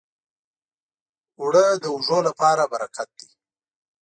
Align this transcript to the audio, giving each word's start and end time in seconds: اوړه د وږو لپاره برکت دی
اوړه 1.39 1.65
د 1.83 1.85
وږو 1.93 2.19
لپاره 2.27 2.63
برکت 2.73 3.09
دی 3.19 3.29